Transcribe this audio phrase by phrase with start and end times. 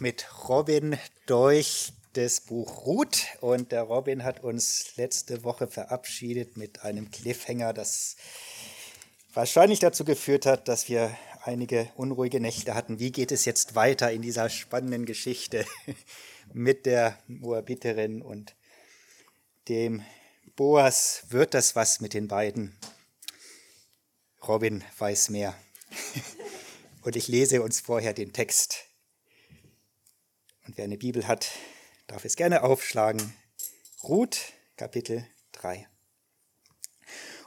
[0.00, 6.82] mit Robin durch das Buch Ruth und der Robin hat uns letzte Woche verabschiedet mit
[6.82, 8.16] einem Cliffhanger, das
[9.32, 12.98] wahrscheinlich dazu geführt hat, dass wir einige unruhige Nächte hatten.
[12.98, 15.64] Wie geht es jetzt weiter in dieser spannenden Geschichte
[16.52, 18.56] mit der Moabiterin und
[19.68, 20.02] dem
[20.56, 21.24] Boas?
[21.28, 22.76] Wird das was mit den beiden?
[24.46, 25.54] Robin weiß mehr.
[27.02, 28.89] Und ich lese uns vorher den Text.
[30.70, 31.50] Und wer eine Bibel hat,
[32.06, 33.34] darf es gerne aufschlagen.
[34.04, 35.88] Ruth, Kapitel 3.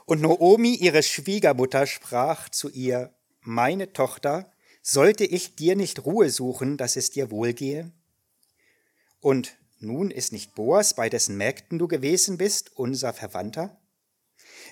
[0.04, 6.76] Und Noomi, ihre Schwiegermutter, sprach zu ihr, meine Tochter, sollte ich dir nicht Ruhe suchen,
[6.76, 7.92] dass es dir wohlgehe?
[9.20, 13.80] Und nun ist nicht Boas, bei dessen Mägden du gewesen bist, unser Verwandter?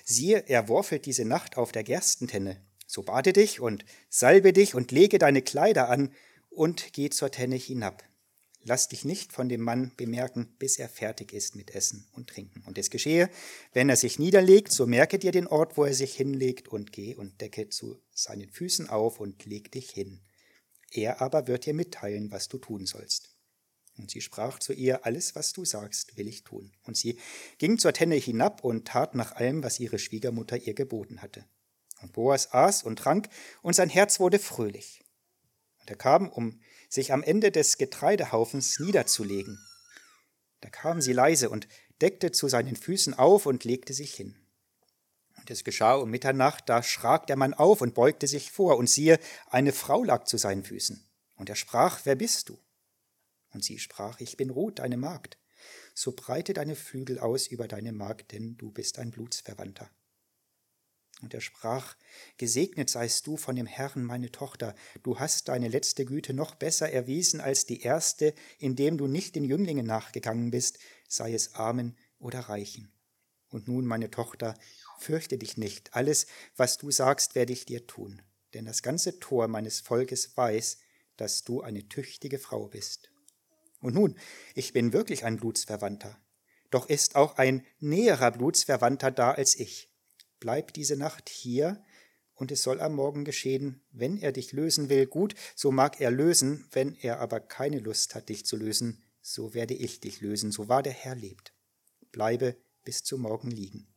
[0.05, 2.63] Siehe, er worfelt diese Nacht auf der Gerstentenne.
[2.85, 6.13] So bade dich und salbe dich und lege deine Kleider an
[6.51, 8.03] und geh zur Tenne hinab.
[8.65, 12.63] Lass dich nicht von dem Mann bemerken, bis er fertig ist mit Essen und Trinken.
[12.65, 13.29] Und es geschehe,
[13.73, 17.15] wenn er sich niederlegt, so merke dir den Ort, wo er sich hinlegt, und geh
[17.15, 20.21] und decke zu seinen Füßen auf und leg dich hin.
[20.91, 23.35] Er aber wird dir mitteilen, was du tun sollst.
[23.97, 26.71] Und sie sprach zu ihr, alles, was du sagst, will ich tun.
[26.83, 27.19] Und sie
[27.57, 31.45] ging zur Tenne hinab und tat nach allem, was ihre Schwiegermutter ihr geboten hatte.
[32.01, 33.29] Und Boas aß und trank,
[33.61, 35.03] und sein Herz wurde fröhlich.
[35.79, 36.61] Und er kam, um
[36.93, 39.57] sich am Ende des Getreidehaufens niederzulegen.
[40.61, 41.67] Da kam sie leise und
[42.01, 44.35] deckte zu seinen Füßen auf und legte sich hin.
[45.37, 48.91] Und es geschah um Mitternacht, da schrak der Mann auf und beugte sich vor, und
[48.91, 51.03] siehe, eine Frau lag zu seinen Füßen.
[51.35, 52.59] Und er sprach, Wer bist du?
[53.53, 55.39] Und sie sprach, Ich bin Ruth, deine Magd.
[55.95, 59.89] So breite deine Flügel aus über deine Magd, denn du bist ein Blutsverwandter.
[61.23, 61.95] Und er sprach,
[62.37, 66.91] Gesegnet seist du von dem Herrn, meine Tochter, du hast deine letzte Güte noch besser
[66.91, 72.41] erwiesen als die erste, indem du nicht den Jünglingen nachgegangen bist, sei es Armen oder
[72.41, 72.91] Reichen.
[73.47, 74.55] Und nun, meine Tochter,
[74.99, 78.21] fürchte dich nicht, alles, was du sagst, werde ich dir tun,
[78.53, 80.79] denn das ganze Tor meines Volkes weiß,
[81.15, 83.11] dass du eine tüchtige Frau bist.
[83.79, 84.19] Und nun,
[84.55, 86.19] ich bin wirklich ein Blutsverwandter,
[86.69, 89.92] doch ist auch ein näherer Blutsverwandter da als ich
[90.43, 91.81] bleib diese Nacht hier,
[92.33, 96.11] und es soll am Morgen geschehen, wenn er dich lösen will, gut, so mag er
[96.11, 100.51] lösen, wenn er aber keine Lust hat, dich zu lösen, so werde ich dich lösen,
[100.51, 101.53] so wahr der Herr lebt.
[102.11, 103.87] Bleibe bis zum Morgen liegen.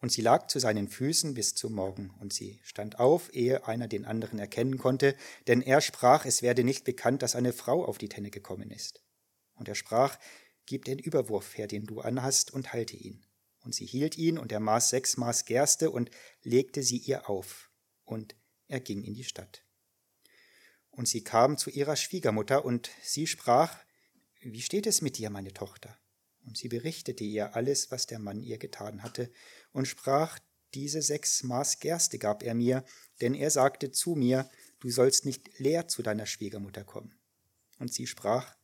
[0.00, 3.86] Und sie lag zu seinen Füßen bis zum Morgen, und sie stand auf, ehe einer
[3.86, 5.14] den anderen erkennen konnte,
[5.46, 9.04] denn er sprach, es werde nicht bekannt, dass eine Frau auf die Tenne gekommen ist.
[9.54, 10.18] Und er sprach,
[10.66, 13.24] Gib den Überwurf her, den du anhast, und halte ihn.
[13.68, 16.10] Und sie hielt ihn, und er maß sechs Maß Gerste und
[16.42, 17.70] legte sie ihr auf.
[18.06, 18.34] Und
[18.66, 19.62] er ging in die Stadt.
[20.88, 23.76] Und sie kam zu ihrer Schwiegermutter, und sie sprach,
[24.40, 25.98] Wie steht es mit dir, meine Tochter?
[26.46, 29.30] Und sie berichtete ihr alles, was der Mann ihr getan hatte,
[29.72, 30.38] und sprach,
[30.72, 32.86] Diese sechs Maß Gerste gab er mir,
[33.20, 34.48] denn er sagte zu mir,
[34.80, 37.20] Du sollst nicht leer zu deiner Schwiegermutter kommen.
[37.78, 38.56] Und sie sprach,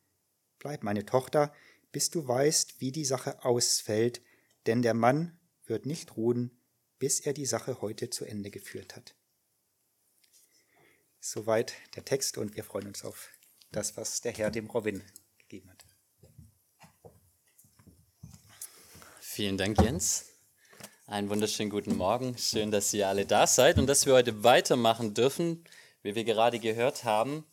[0.59, 1.53] Bleib, meine Tochter,
[1.93, 4.23] bis du weißt, wie die Sache ausfällt,
[4.67, 6.51] denn der Mann wird nicht ruhen,
[6.99, 9.15] bis er die Sache heute zu Ende geführt hat.
[11.21, 13.31] Soweit der Text und wir freuen uns auf
[13.73, 15.03] das, was der Herr dem Robin
[15.39, 15.85] gegeben hat.
[19.21, 20.27] Vielen Dank, Jens.
[21.07, 22.39] Einen wunderschönen guten Morgen.
[22.39, 25.65] Schön, dass ihr alle da seid und dass wir heute weitermachen dürfen,
[26.03, 27.45] wie wir gerade gehört haben,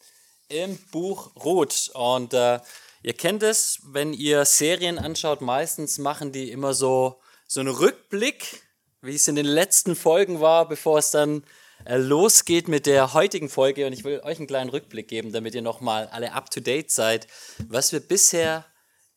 [0.47, 1.89] im Buch Ruth.
[1.93, 2.59] Und äh,
[3.03, 8.61] Ihr kennt es, wenn ihr Serien anschaut, meistens machen die immer so, so einen Rückblick,
[9.01, 11.43] wie es in den letzten Folgen war, bevor es dann
[11.85, 13.87] äh, losgeht mit der heutigen Folge.
[13.87, 17.27] Und ich will euch einen kleinen Rückblick geben, damit ihr nochmal alle up-to-date seid,
[17.67, 18.65] was wir bisher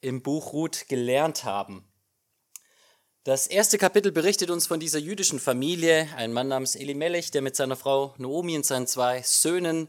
[0.00, 1.86] im Buch Ruth gelernt haben.
[3.24, 7.56] Das erste Kapitel berichtet uns von dieser jüdischen Familie, ein Mann namens Elimelech, der mit
[7.56, 9.88] seiner Frau Naomi und seinen zwei Söhnen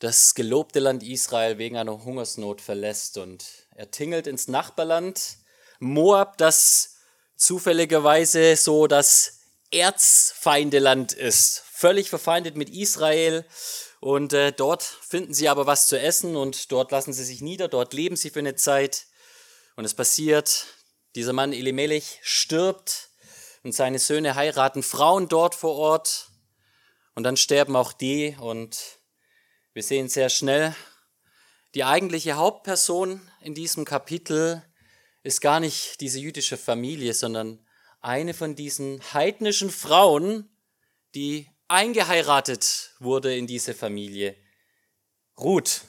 [0.00, 3.44] das gelobte Land Israel wegen einer Hungersnot verlässt und
[3.74, 5.36] er tingelt ins Nachbarland
[5.78, 6.96] Moab, das
[7.36, 13.46] zufälligerweise so das Erzfeindeland ist, völlig verfeindet mit Israel.
[14.00, 17.68] Und äh, dort finden sie aber was zu essen und dort lassen sie sich nieder,
[17.68, 19.06] dort leben sie für eine Zeit.
[19.76, 20.66] Und es passiert,
[21.14, 23.10] dieser Mann Elimelech stirbt
[23.62, 26.30] und seine Söhne heiraten Frauen dort vor Ort.
[27.14, 28.99] Und dann sterben auch die und
[29.72, 30.74] wir sehen sehr schnell,
[31.74, 34.64] die eigentliche Hauptperson in diesem Kapitel
[35.22, 37.64] ist gar nicht diese jüdische Familie, sondern
[38.00, 40.50] eine von diesen heidnischen Frauen,
[41.14, 44.36] die eingeheiratet wurde in diese Familie.
[45.38, 45.82] Ruth.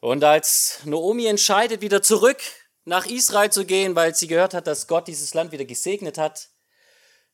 [0.00, 2.40] Und als Naomi entscheidet, wieder zurück
[2.84, 6.50] nach Israel zu gehen, weil sie gehört hat, dass Gott dieses Land wieder gesegnet hat,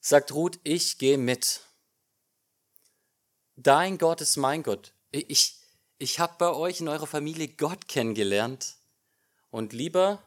[0.01, 1.61] sagt Ruth, ich gehe mit.
[3.57, 4.94] Dein Gott ist mein Gott.
[5.15, 5.55] Ich,
[5.99, 8.75] ich habe bei euch in eurer Familie Gott kennengelernt.
[9.51, 10.21] Und lieber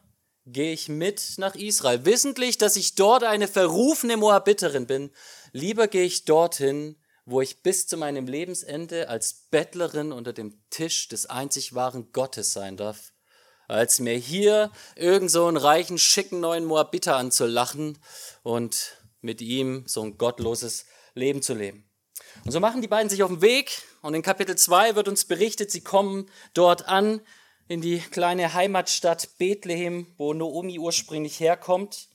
[0.46, 5.10] gehe ich mit nach Israel, wissentlich, dass ich dort eine verrufene Moabiterin bin.
[5.52, 6.96] Lieber gehe ich dorthin,
[7.26, 12.54] wo ich bis zu meinem Lebensende als Bettlerin unter dem Tisch des einzig wahren Gottes
[12.54, 13.12] sein darf,
[13.66, 17.98] als mir hier irgend so einen reichen, schicken neuen Moabiter anzulachen
[18.42, 21.84] und mit ihm so ein gottloses Leben zu leben.
[22.46, 25.26] Und so machen die beiden sich auf den Weg und in Kapitel 2 wird uns
[25.26, 27.20] berichtet, sie kommen dort an
[27.68, 32.08] in die kleine Heimatstadt Bethlehem, wo Noomi ursprünglich herkommt.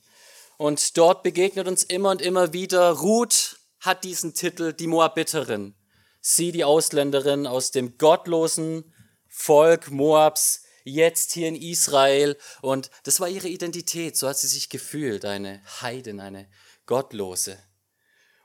[0.58, 5.76] Und dort begegnet uns immer und immer wieder Ruth hat diesen Titel, die Moabiterin.
[6.20, 8.92] Sie, die Ausländerin aus dem gottlosen
[9.28, 12.40] Volk Moabs, jetzt hier in Israel.
[12.64, 16.50] Und das war ihre Identität, so hat sie sich gefühlt, eine Heidin, eine
[16.88, 17.60] Gottlose.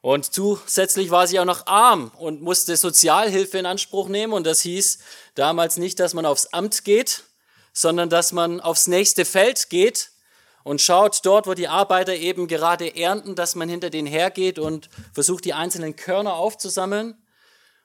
[0.00, 4.32] Und zusätzlich war sie auch noch arm und musste Sozialhilfe in Anspruch nehmen.
[4.32, 4.98] Und das hieß
[5.34, 7.24] damals nicht, dass man aufs Amt geht,
[7.72, 10.10] sondern dass man aufs nächste Feld geht
[10.62, 14.88] und schaut dort, wo die Arbeiter eben gerade ernten, dass man hinter denen hergeht und
[15.12, 17.16] versucht, die einzelnen Körner aufzusammeln.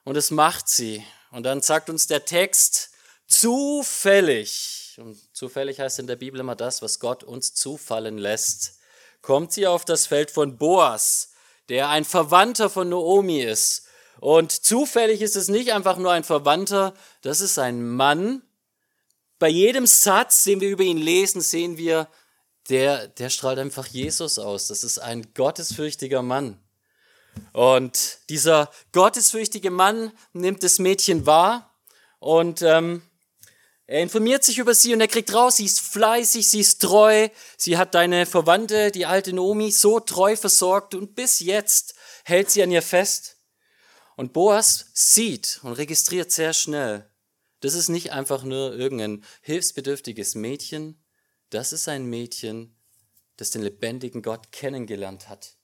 [0.04, 1.04] Und das macht sie.
[1.30, 2.90] Und dann sagt uns der Text,
[3.26, 8.78] zufällig, und zufällig heißt in der Bibel immer das, was Gott uns zufallen lässt,
[9.22, 11.33] kommt sie auf das Feld von Boas
[11.68, 13.86] der ein Verwandter von Noomi ist.
[14.20, 18.42] Und zufällig ist es nicht einfach nur ein Verwandter, das ist ein Mann.
[19.38, 22.08] Bei jedem Satz, den wir über ihn lesen, sehen wir,
[22.68, 24.68] der, der strahlt einfach Jesus aus.
[24.68, 26.58] Das ist ein gottesfürchtiger Mann.
[27.52, 31.74] Und dieser gottesfürchtige Mann nimmt das Mädchen wahr
[32.20, 33.02] und ähm,
[33.86, 37.28] er informiert sich über sie und er kriegt raus, sie ist fleißig, sie ist treu,
[37.58, 41.94] sie hat deine Verwandte, die alte Nomi, so treu versorgt und bis jetzt
[42.24, 43.36] hält sie an ihr fest.
[44.16, 47.10] Und Boas sieht und registriert sehr schnell,
[47.60, 51.02] das ist nicht einfach nur irgendein hilfsbedürftiges Mädchen,
[51.50, 52.76] das ist ein Mädchen,
[53.36, 55.56] das den lebendigen Gott kennengelernt hat.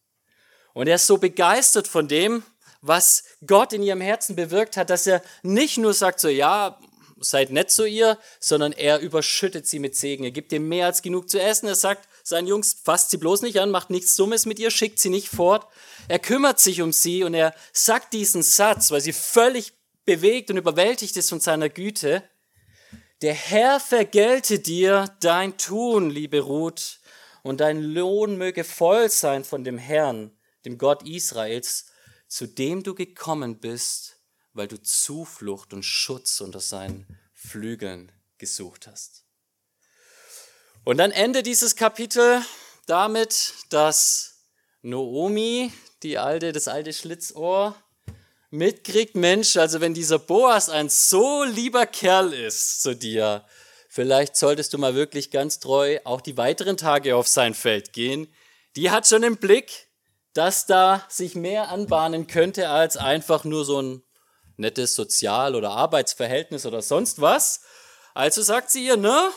[0.72, 2.42] Und er ist so begeistert von dem,
[2.80, 6.80] was Gott in ihrem Herzen bewirkt hat, dass er nicht nur sagt so, ja,
[7.20, 10.24] seid nett zu ihr, sondern er überschüttet sie mit Segen.
[10.24, 11.66] Er gibt ihr mehr als genug zu essen.
[11.68, 14.98] Er sagt seinen Jungs, fasst sie bloß nicht an, macht nichts Dummes mit ihr, schickt
[14.98, 15.66] sie nicht fort.
[16.08, 19.72] Er kümmert sich um sie und er sagt diesen Satz, weil sie völlig
[20.04, 22.22] bewegt und überwältigt ist von seiner Güte.
[23.22, 27.00] Der Herr vergelte dir dein Tun, liebe Ruth,
[27.42, 30.30] und dein Lohn möge voll sein von dem Herrn,
[30.64, 31.86] dem Gott Israels,
[32.28, 34.19] zu dem du gekommen bist
[34.52, 39.24] weil du Zuflucht und Schutz unter seinen Flügeln gesucht hast.
[40.84, 42.42] Und dann endet dieses Kapitel
[42.86, 44.46] damit, dass
[44.82, 47.76] Noomi, die alte, das alte Schlitzohr,
[48.50, 53.44] mitkriegt, Mensch, also wenn dieser Boas ein so lieber Kerl ist zu dir,
[53.88, 58.32] vielleicht solltest du mal wirklich ganz treu auch die weiteren Tage auf sein Feld gehen.
[58.76, 59.88] Die hat schon im Blick,
[60.32, 64.02] dass da sich mehr anbahnen könnte als einfach nur so ein
[64.60, 67.62] nettes Sozial- oder Arbeitsverhältnis oder sonst was.
[68.14, 69.30] Also sagt sie ihr, ne,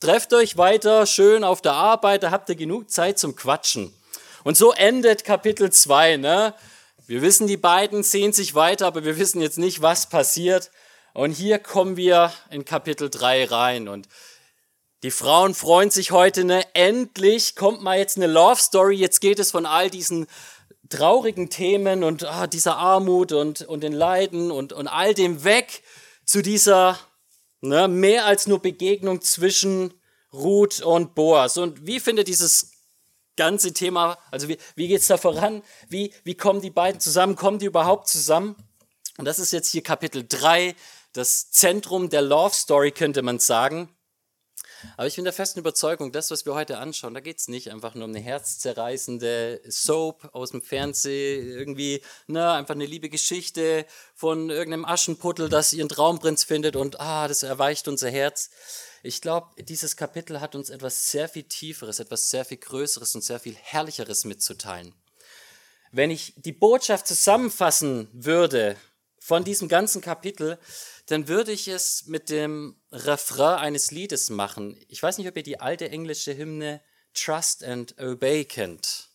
[0.00, 3.92] trefft euch weiter schön auf der Arbeit, da habt ihr genug Zeit zum Quatschen.
[4.44, 6.54] Und so endet Kapitel 2, ne?
[7.06, 10.70] Wir wissen, die beiden sehen sich weiter, aber wir wissen jetzt nicht, was passiert.
[11.14, 14.08] Und hier kommen wir in Kapitel 3 rein und
[15.04, 16.64] die Frauen freuen sich heute, ne?
[16.74, 18.96] Endlich kommt mal jetzt eine Love Story.
[18.96, 20.26] Jetzt geht es von all diesen
[20.88, 25.82] traurigen Themen und ah, dieser Armut und, und den Leiden und, und all dem weg
[26.24, 26.98] zu dieser
[27.60, 29.94] ne, mehr als nur Begegnung zwischen
[30.32, 31.56] Ruth und Boas.
[31.56, 32.72] Und wie findet dieses
[33.36, 35.62] ganze Thema, also wie, wie geht es da voran?
[35.88, 37.36] Wie, wie kommen die beiden zusammen?
[37.36, 38.56] Kommen die überhaupt zusammen?
[39.16, 40.74] Und das ist jetzt hier Kapitel 3,
[41.12, 43.88] das Zentrum der Love Story, könnte man sagen.
[44.96, 47.70] Aber ich bin der festen Überzeugung, das, was wir heute anschauen, da geht es nicht
[47.70, 53.86] einfach nur um eine herzzerreißende Soap aus dem Fernsehen, irgendwie, ne, einfach eine liebe Geschichte
[54.14, 58.50] von irgendeinem Aschenputtel, das ihren Traumprinz findet und ah, das erweicht unser Herz.
[59.02, 63.22] Ich glaube, dieses Kapitel hat uns etwas sehr viel Tieferes, etwas sehr viel Größeres und
[63.22, 64.94] sehr viel Herrlicheres mitzuteilen.
[65.90, 68.76] Wenn ich die Botschaft zusammenfassen würde
[69.28, 70.58] von diesem ganzen Kapitel,
[71.04, 74.82] dann würde ich es mit dem Refrain eines Liedes machen.
[74.88, 76.80] Ich weiß nicht, ob ihr die alte englische Hymne
[77.12, 79.10] Trust and Obey kennt.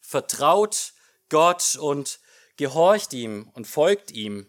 [0.00, 0.92] Vertraut
[1.30, 2.20] Gott und
[2.56, 4.46] gehorcht ihm und folgt ihm.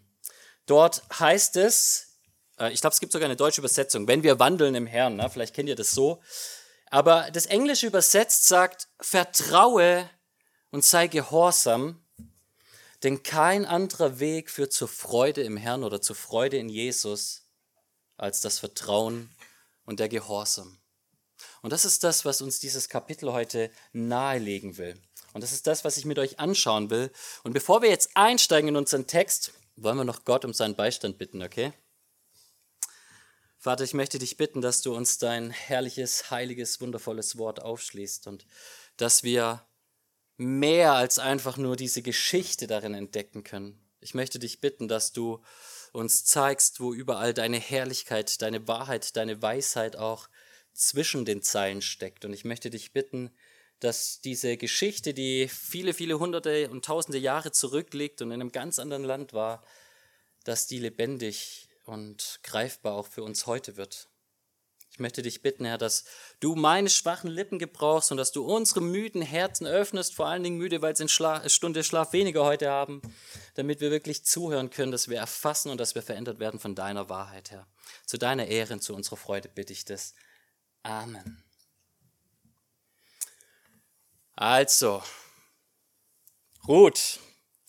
[0.68, 2.20] Dort heißt es
[2.60, 4.08] Äh, ich glaube, es gibt sogar eine deutsche Übersetzung.
[4.08, 5.16] Wenn wir wandeln im Herrn.
[5.16, 5.30] Ne?
[5.30, 6.22] Vielleicht kennt ihr das so.
[6.90, 10.10] Aber das Englische übersetzt sagt, vertraue
[10.72, 12.04] und sei gehorsam,
[13.04, 17.48] denn kein anderer Weg führt zur Freude im Herrn oder zur Freude in Jesus
[18.18, 19.30] als das Vertrauen
[19.86, 20.80] und der Gehorsam.
[21.62, 25.00] Und das ist das, was uns dieses Kapitel heute nahelegen will.
[25.34, 27.12] Und das ist das, was ich mit euch anschauen will.
[27.44, 31.20] Und bevor wir jetzt einsteigen in unseren Text, wollen wir noch Gott um seinen Beistand
[31.20, 31.74] bitten, okay?
[33.60, 38.46] Vater, ich möchte dich bitten, dass du uns dein herrliches, heiliges, wundervolles Wort aufschließt und
[38.98, 39.67] dass wir
[40.38, 43.80] mehr als einfach nur diese Geschichte darin entdecken können.
[44.00, 45.42] Ich möchte dich bitten, dass du
[45.92, 50.30] uns zeigst, wo überall deine Herrlichkeit, deine Wahrheit, deine Weisheit auch
[50.74, 52.24] zwischen den Zeilen steckt.
[52.24, 53.32] Und ich möchte dich bitten,
[53.80, 58.80] dass diese Geschichte, die viele, viele hunderte und tausende Jahre zurückliegt und in einem ganz
[58.80, 59.64] anderen Land war,
[60.44, 64.08] dass die lebendig und greifbar auch für uns heute wird.
[64.98, 66.06] Ich möchte dich bitten, Herr, dass
[66.40, 70.58] du meine schwachen Lippen gebrauchst und dass du unsere müden Herzen öffnest, vor allen Dingen
[70.58, 73.04] müde, weil sie eine Stunde Schlaf weniger heute haben,
[73.54, 77.10] damit wir wirklich zuhören können, dass wir erfassen und dass wir verändert werden von deiner
[77.10, 77.68] Wahrheit, Herr.
[78.08, 80.16] Zu deiner Ehre und zu unserer Freude bitte ich das.
[80.82, 81.44] Amen.
[84.34, 85.04] Also,
[86.68, 87.20] Ruth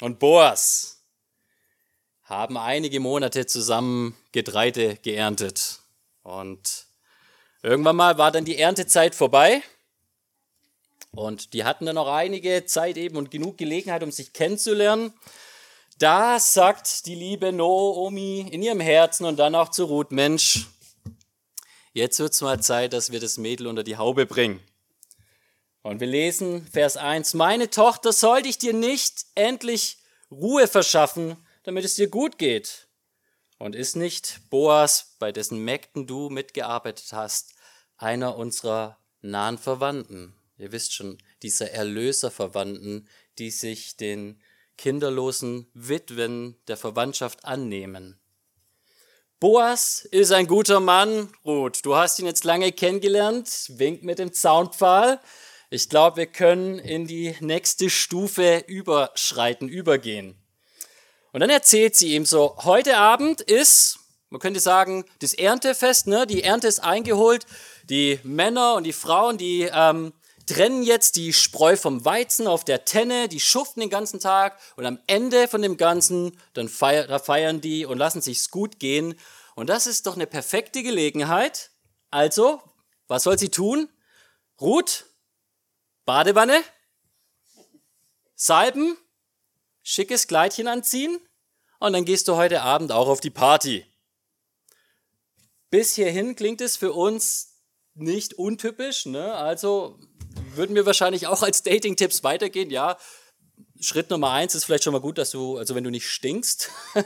[0.01, 1.05] und Boas
[2.23, 5.81] haben einige Monate zusammen Getreide geerntet.
[6.23, 6.88] Und
[7.63, 9.63] irgendwann mal war dann die Erntezeit vorbei.
[11.13, 15.13] Und die hatten dann noch einige Zeit eben und genug Gelegenheit, um sich kennenzulernen.
[15.99, 20.67] Da sagt die liebe Noomi in ihrem Herzen und dann auch zu Ruth, Mensch,
[21.93, 24.61] jetzt wird es mal Zeit, dass wir das Mädel unter die Haube bringen.
[25.83, 29.99] Und wir lesen Vers 1, meine Tochter, soll dich dir nicht endlich
[30.31, 32.88] Ruhe verschaffen, damit es dir gut geht?
[33.59, 37.55] Und ist nicht Boas, bei dessen Mägden du mitgearbeitet hast,
[37.97, 40.35] einer unserer nahen Verwandten?
[40.57, 44.41] Ihr wisst schon, dieser Erlöserverwandten, die sich den
[44.77, 48.21] kinderlosen Witwen der Verwandtschaft annehmen.
[49.41, 51.85] Boas ist ein guter Mann, Ruth.
[51.85, 55.21] Du hast ihn jetzt lange kennengelernt, winkt mit dem Zaunpfahl.
[55.71, 60.37] Ich glaube, wir können in die nächste Stufe überschreiten, übergehen.
[61.39, 66.27] Und dann erzählt sie ihm so, heute Abend ist, man könnte sagen, das Erntefest, ne?
[66.27, 67.47] die Ernte ist eingeholt,
[67.85, 70.13] die Männer und die Frauen, die ähm,
[70.47, 74.85] trennen jetzt die Spreu vom Weizen auf der Tenne, die schuften den ganzen Tag und
[74.85, 79.15] am Ende von dem Ganzen, dann feier, da feiern die und lassen sich's gut gehen.
[79.55, 81.71] Und das ist doch eine perfekte Gelegenheit.
[82.11, 82.61] Also,
[83.07, 83.89] was soll sie tun?
[84.61, 85.07] Ruth
[86.05, 86.61] Badewanne,
[88.35, 88.97] Salben,
[89.85, 91.21] schickes Kleidchen anziehen
[91.79, 93.85] und dann gehst du heute Abend auch auf die Party.
[95.71, 97.57] Bis hierhin klingt es für uns
[97.95, 99.35] nicht untypisch, ne?
[99.35, 99.99] also
[100.55, 102.71] würden wir wahrscheinlich auch als Dating-Tipps weitergehen.
[102.71, 102.97] Ja,
[103.81, 106.71] Schritt Nummer eins ist vielleicht schon mal gut, dass du, also wenn du nicht stinkst,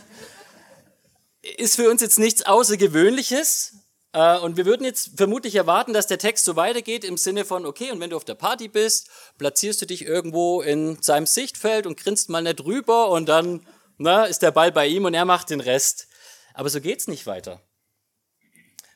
[1.43, 3.75] ist für uns jetzt nichts Außergewöhnliches.
[4.13, 7.67] Äh, und wir würden jetzt vermutlich erwarten, dass der Text so weitergeht im Sinne von,
[7.67, 11.87] okay, und wenn du auf der Party bist, platzierst du dich irgendwo in seinem Sichtfeld
[11.87, 13.67] und grinst mal nicht rüber und dann
[14.03, 16.09] na, ist der Ball bei ihm und er macht den Rest.
[16.55, 17.61] Aber so geht's nicht weiter.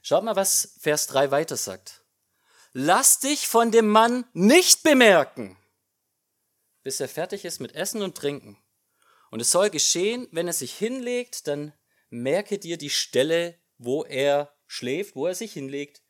[0.03, 2.03] Schaut mal, was Vers 3 weiter sagt.
[2.73, 5.57] Lass dich von dem Mann nicht bemerken,
[6.83, 8.59] bis er fertig ist mit Essen und Trinken.
[9.31, 11.73] Und es soll geschehen, wenn er sich hinlegt, dann
[12.11, 16.03] merke dir die Stelle, wo er schläft, wo er sich hinlegt.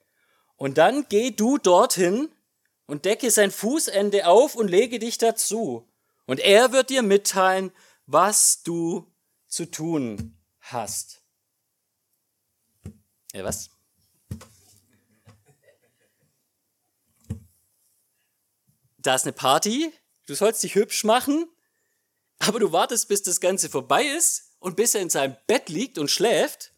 [0.57, 2.31] Und dann geh du dorthin
[2.87, 5.88] und decke sein Fußende auf und lege dich dazu.
[6.26, 7.73] Und er wird dir mitteilen,
[8.06, 9.12] was du
[9.46, 11.22] zu tun hast.
[13.32, 13.70] Ja, was?
[18.98, 19.92] Da ist eine Party,
[20.26, 21.48] du sollst dich hübsch machen,
[22.38, 25.98] aber du wartest, bis das Ganze vorbei ist und bis er in seinem Bett liegt
[25.98, 26.72] und schläft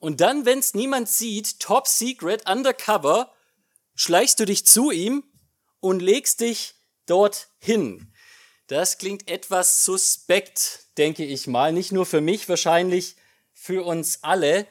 [0.00, 3.32] und dann, wenn es niemand sieht, top secret, undercover,
[3.94, 5.22] schleichst du dich zu ihm
[5.78, 6.74] und legst dich
[7.06, 8.09] dort hin.
[8.70, 11.72] Das klingt etwas suspekt, denke ich mal.
[11.72, 13.16] Nicht nur für mich, wahrscheinlich
[13.52, 14.64] für uns alle.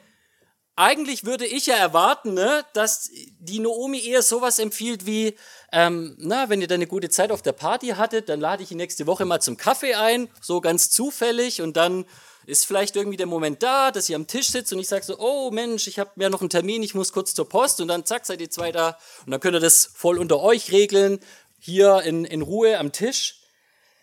[0.74, 5.36] Eigentlich würde ich ja erwarten, ne, dass die Naomi eher sowas empfiehlt wie,
[5.70, 8.70] ähm, na, wenn ihr da eine gute Zeit auf der Party hattet, dann lade ich
[8.70, 12.06] ihn nächste Woche mal zum Kaffee ein, so ganz zufällig und dann
[12.46, 15.18] ist vielleicht irgendwie der Moment da, dass ihr am Tisch sitzt und ich sage so,
[15.18, 18.06] oh Mensch, ich habe ja noch einen Termin, ich muss kurz zur Post und dann
[18.06, 21.20] zack, seid ihr zwei da und dann könnt ihr das voll unter euch regeln,
[21.58, 23.39] hier in, in Ruhe am Tisch.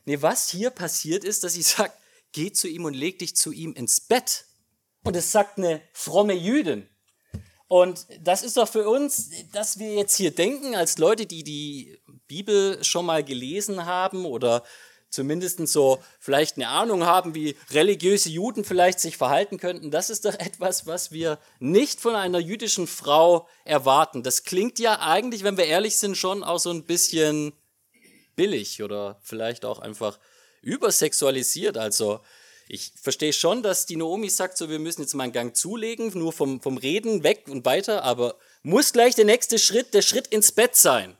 [0.07, 1.91] Nee, was hier passiert ist, dass ich sage,
[2.31, 4.45] geh zu ihm und leg dich zu ihm ins Bett.
[5.03, 6.87] Und es sagt eine fromme Jüdin.
[7.67, 11.99] Und das ist doch für uns, dass wir jetzt hier denken, als Leute, die die
[12.27, 14.63] Bibel schon mal gelesen haben oder
[15.09, 20.23] zumindest so vielleicht eine Ahnung haben, wie religiöse Juden vielleicht sich verhalten könnten, das ist
[20.23, 24.23] doch etwas, was wir nicht von einer jüdischen Frau erwarten.
[24.23, 27.51] Das klingt ja eigentlich, wenn wir ehrlich sind, schon auch so ein bisschen
[28.37, 30.17] billig oder vielleicht auch einfach
[30.61, 31.77] übersexualisiert.
[31.77, 32.21] Also
[32.69, 36.11] ich verstehe schon, dass die Naomi sagt, so wir müssen jetzt mal einen Gang zulegen,
[36.13, 40.27] nur vom, vom Reden weg und weiter, aber muss gleich der nächste Schritt, der Schritt
[40.27, 41.17] ins Bett sein.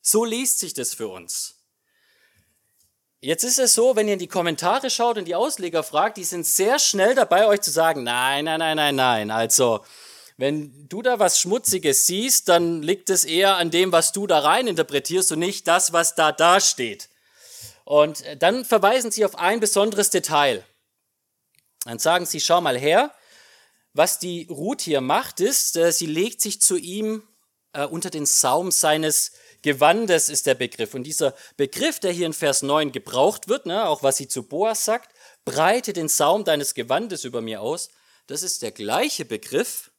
[0.00, 1.62] So liest sich das für uns.
[3.20, 6.24] Jetzt ist es so, wenn ihr in die Kommentare schaut und die Ausleger fragt, die
[6.24, 9.30] sind sehr schnell dabei, euch zu sagen, nein, nein, nein, nein, nein.
[9.30, 9.84] Also,
[10.42, 14.40] wenn du da was Schmutziges siehst, dann liegt es eher an dem, was du da
[14.40, 17.10] rein interpretierst und nicht das, was da da steht.
[17.84, 20.64] Und dann verweisen sie auf ein besonderes Detail.
[21.84, 23.14] Dann sagen sie, schau mal her,
[23.92, 27.22] was die Ruth hier macht, ist, äh, sie legt sich zu ihm
[27.72, 29.30] äh, unter den Saum seines
[29.62, 30.94] Gewandes ist der Begriff.
[30.94, 34.42] Und dieser Begriff, der hier in Vers 9 gebraucht wird, ne, auch was sie zu
[34.42, 37.90] Boas sagt, breite den Saum deines Gewandes über mir aus,
[38.26, 39.91] das ist der gleiche Begriff,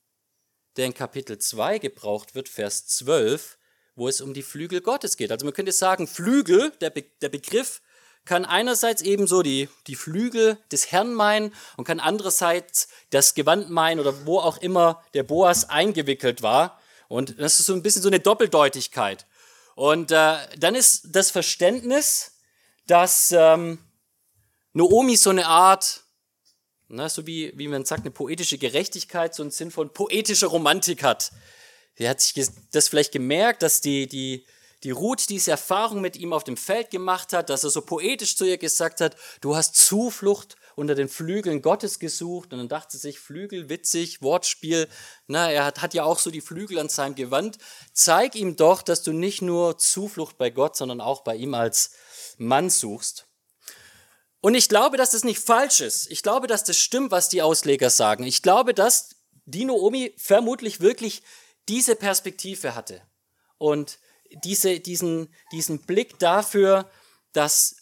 [0.77, 3.57] der in Kapitel 2 gebraucht wird, Vers 12,
[3.95, 5.31] wo es um die Flügel Gottes geht.
[5.31, 7.81] Also man könnte sagen, Flügel, der, Be der Begriff,
[8.25, 13.99] kann einerseits ebenso die, die Flügel des Herrn meinen und kann andererseits das Gewand meinen
[13.99, 16.79] oder wo auch immer der Boas eingewickelt war.
[17.09, 19.25] Und das ist so ein bisschen so eine Doppeldeutigkeit.
[19.75, 22.37] Und äh, dann ist das Verständnis,
[22.87, 23.79] dass ähm,
[24.73, 26.02] Noomi so eine Art,
[26.87, 31.03] na, so wie, wie man sagt, eine poetische Gerechtigkeit, so einen Sinn von poetischer Romantik
[31.03, 31.31] hat.
[31.95, 34.45] Sie hat sich das vielleicht gemerkt, dass die, die,
[34.83, 38.35] die Ruth diese Erfahrung mit ihm auf dem Feld gemacht hat, dass er so poetisch
[38.35, 42.97] zu ihr gesagt hat, du hast Zuflucht unter den Flügeln Gottes gesucht und dann dachte
[42.97, 44.87] sie sich, Flügel, witzig, Wortspiel,
[45.27, 47.57] na, er hat, hat ja auch so die Flügel an seinem Gewand.
[47.93, 51.91] Zeig ihm doch, dass du nicht nur Zuflucht bei Gott, sondern auch bei ihm als
[52.37, 53.27] Mann suchst.
[54.43, 56.11] Und ich glaube, dass das nicht falsch ist.
[56.11, 58.25] Ich glaube, dass das stimmt, was die Ausleger sagen.
[58.25, 61.23] Ich glaube, dass die Naomi vermutlich wirklich
[61.69, 63.01] diese Perspektive hatte
[63.57, 63.99] und
[64.43, 66.91] diese, diesen, diesen Blick dafür,
[67.31, 67.77] dass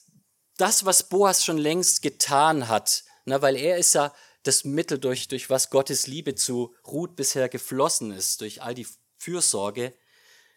[0.58, 5.28] das, was Boas schon längst getan hat, na, weil er ist ja das Mittel, durch,
[5.28, 9.96] durch was Gottes Liebe zu Ruth bisher geflossen ist, durch all die Fürsorge,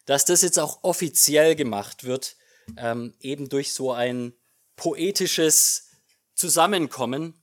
[0.04, 2.36] dass das jetzt auch offiziell gemacht wird,
[2.76, 4.34] ähm, eben durch so ein
[4.76, 5.83] poetisches
[6.34, 7.34] Zusammenkommen.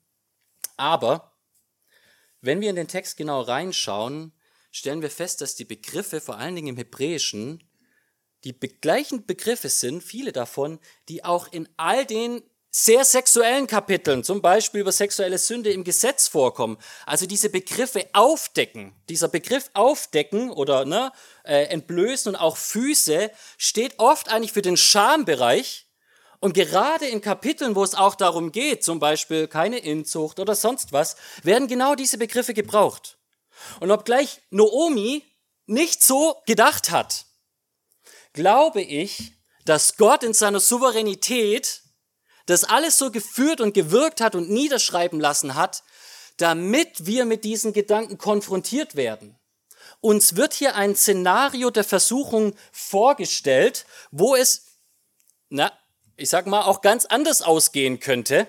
[0.77, 1.31] Aber
[2.41, 4.33] wenn wir in den Text genau reinschauen,
[4.71, 7.63] stellen wir fest, dass die Begriffe, vor allen Dingen im Hebräischen,
[8.43, 12.41] die gleichen Begriffe sind, viele davon, die auch in all den
[12.73, 16.77] sehr sexuellen Kapiteln, zum Beispiel über sexuelle Sünde im Gesetz vorkommen.
[17.05, 18.95] Also diese Begriffe aufdecken.
[19.09, 21.11] Dieser Begriff aufdecken oder ne,
[21.43, 25.85] äh, entblößen und auch Füße steht oft eigentlich für den Schambereich.
[26.41, 30.91] Und gerade in Kapiteln, wo es auch darum geht, zum Beispiel keine Inzucht oder sonst
[30.91, 33.19] was, werden genau diese Begriffe gebraucht.
[33.79, 35.23] Und obgleich Noomi
[35.67, 37.27] nicht so gedacht hat,
[38.33, 39.33] glaube ich,
[39.65, 41.83] dass Gott in seiner Souveränität
[42.47, 45.83] das alles so geführt und gewirkt hat und niederschreiben lassen hat,
[46.37, 49.37] damit wir mit diesen Gedanken konfrontiert werden.
[49.99, 54.65] Uns wird hier ein Szenario der Versuchung vorgestellt, wo es,
[55.49, 55.71] na,
[56.17, 58.47] ich sag mal, auch ganz anders ausgehen könnte,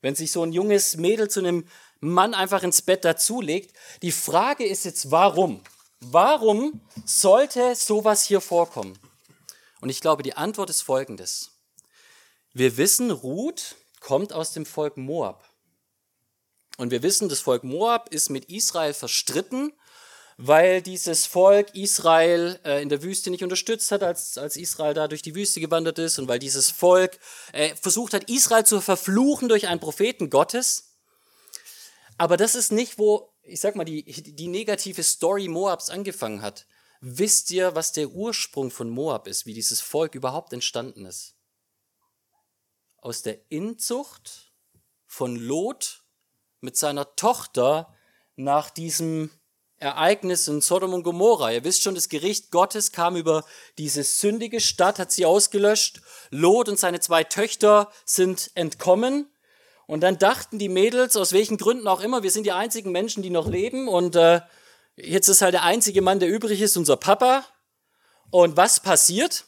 [0.00, 1.66] wenn sich so ein junges Mädel zu einem
[2.00, 3.74] Mann einfach ins Bett dazulegt.
[4.02, 5.62] Die Frage ist jetzt, warum?
[6.00, 8.98] Warum sollte sowas hier vorkommen?
[9.80, 11.52] Und ich glaube, die Antwort ist folgendes.
[12.52, 15.48] Wir wissen, Ruth kommt aus dem Volk Moab.
[16.76, 19.72] Und wir wissen, das Volk Moab ist mit Israel verstritten,
[20.36, 25.08] weil dieses Volk Israel äh, in der Wüste nicht unterstützt hat, als, als Israel da
[25.08, 27.18] durch die Wüste gewandert ist und weil dieses Volk
[27.52, 30.94] äh, versucht hat, Israel zu verfluchen durch einen Propheten Gottes.
[32.18, 36.66] Aber das ist nicht, wo, ich sag mal, die, die negative Story Moabs angefangen hat.
[37.00, 41.34] Wisst ihr, was der Ursprung von Moab ist, wie dieses Volk überhaupt entstanden ist?
[43.04, 44.54] aus der Inzucht
[45.06, 46.04] von Lot
[46.62, 47.94] mit seiner Tochter
[48.34, 49.30] nach diesem
[49.78, 51.52] Ereignis in Sodom und Gomorra.
[51.52, 53.44] Ihr wisst schon, das Gericht Gottes kam über
[53.78, 56.00] diese sündige Stadt, hat sie ausgelöscht.
[56.30, 59.30] Lot und seine zwei Töchter sind entkommen.
[59.86, 63.22] Und dann dachten die Mädels, aus welchen Gründen auch immer, wir sind die einzigen Menschen,
[63.22, 63.88] die noch leben.
[63.88, 64.40] Und äh,
[64.96, 67.44] jetzt ist halt der einzige Mann, der übrig ist, unser Papa.
[68.30, 69.44] Und was passiert?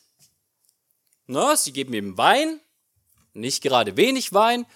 [1.27, 2.61] Na, sie geben ihm Wein,
[3.33, 4.67] nicht gerade wenig Wein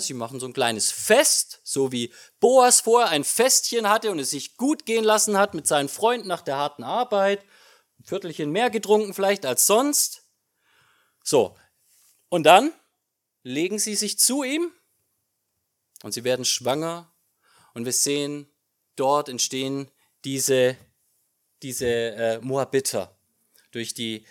[0.00, 4.30] sie machen so ein kleines Fest, so wie Boas vorher ein Festchen hatte und es
[4.30, 7.44] sich gut gehen lassen hat mit seinen Freunden nach der harten Arbeit.
[8.00, 10.24] Ein Viertelchen mehr getrunken vielleicht als sonst.
[11.22, 11.56] So,
[12.28, 12.72] und dann
[13.42, 14.72] legen sie sich zu ihm
[16.02, 17.12] und sie werden schwanger
[17.74, 18.50] und wir sehen,
[18.96, 19.90] dort entstehen
[20.24, 20.76] diese,
[21.62, 23.16] diese äh, Moabiter
[23.70, 24.26] durch die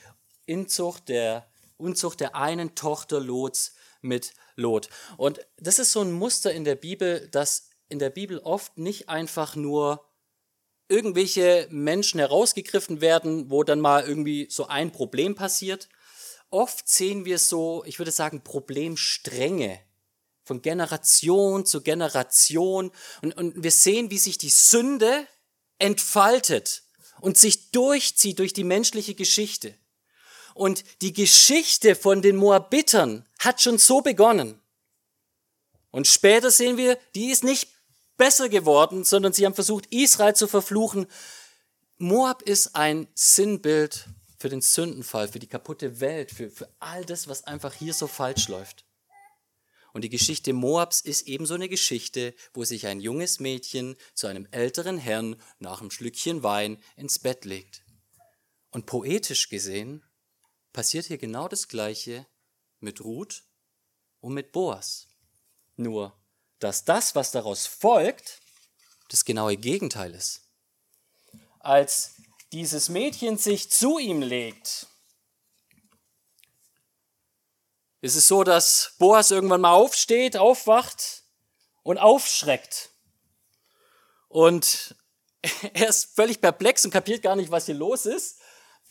[0.46, 3.75] Inzucht der, Unzucht der einen Tochter Lots
[4.06, 4.90] mit Lot.
[5.18, 9.10] Und das ist so ein Muster in der Bibel, dass in der Bibel oft nicht
[9.10, 10.06] einfach nur
[10.88, 15.90] irgendwelche Menschen herausgegriffen werden, wo dann mal irgendwie so ein Problem passiert.
[16.50, 19.80] Oft sehen wir so, ich würde sagen, Problemstränge
[20.44, 22.92] von Generation zu Generation.
[23.22, 25.28] Und, und wir sehen, wie sich die Sünde
[25.80, 26.84] entfaltet
[27.20, 29.76] und sich durchzieht durch die menschliche Geschichte.
[30.56, 34.62] Und die Geschichte von den Moabitern hat schon so begonnen.
[35.92, 37.68] Und später sehen wir, die ist nicht
[38.16, 41.08] besser geworden, sondern sie haben versucht, Israel zu verfluchen.
[41.98, 44.08] Moab ist ein Sinnbild
[44.40, 48.08] für den Sündenfall, für die kaputte Welt, für, für all das, was einfach hier so
[48.08, 48.86] falsch läuft.
[49.92, 54.48] Und die Geschichte Moabs ist ebenso eine Geschichte, wo sich ein junges Mädchen zu einem
[54.52, 57.84] älteren Herrn nach einem Schlückchen Wein ins Bett legt.
[58.72, 60.02] Und poetisch gesehen
[60.76, 62.28] passiert hier genau das Gleiche
[62.82, 63.44] mit Ruth
[64.20, 65.08] und mit Boas.
[65.78, 66.14] Nur,
[66.60, 68.42] dass das, was daraus folgt,
[69.08, 70.42] das genaue Gegenteil ist.
[71.60, 72.16] Als
[72.52, 74.88] dieses Mädchen sich zu ihm legt,
[78.02, 81.24] ist es so, dass Boas irgendwann mal aufsteht, aufwacht
[81.84, 82.90] und aufschreckt.
[84.28, 84.96] Und
[85.74, 88.42] er ist völlig perplex und kapiert gar nicht, was hier los ist.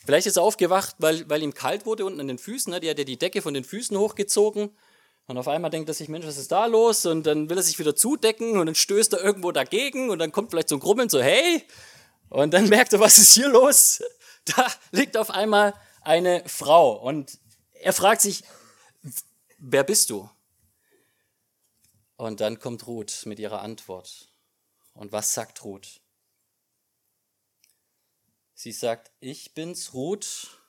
[0.05, 2.73] Vielleicht ist er aufgewacht, weil, weil ihm kalt wurde unten an den Füßen.
[2.73, 2.81] Ne?
[2.81, 4.71] Die hat ja die Decke von den Füßen hochgezogen.
[5.27, 7.07] Und auf einmal denkt er sich, Mensch, was ist da los?
[7.07, 10.33] Und dann will er sich wieder zudecken und dann stößt er irgendwo dagegen und dann
[10.33, 11.64] kommt vielleicht so ein Grummeln, so, hey!
[12.29, 14.03] Und dann merkt er, was ist hier los?
[14.57, 17.38] Da liegt auf einmal eine Frau und
[17.73, 18.45] er fragt sich,
[19.57, 20.29] wer bist du?
[22.17, 24.29] Und dann kommt Ruth mit ihrer Antwort.
[24.93, 26.03] Und was sagt Ruth?
[28.55, 30.61] Sie sagt, ich bin's, Ruth,